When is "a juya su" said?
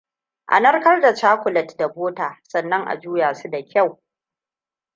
2.87-3.49